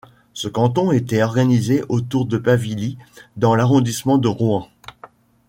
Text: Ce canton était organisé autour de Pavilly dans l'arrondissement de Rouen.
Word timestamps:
Ce 0.33 0.47
canton 0.47 0.91
était 0.91 1.21
organisé 1.21 1.83
autour 1.87 2.25
de 2.25 2.39
Pavilly 2.39 2.97
dans 3.37 3.53
l'arrondissement 3.53 4.17
de 4.17 4.29
Rouen. 4.29 4.67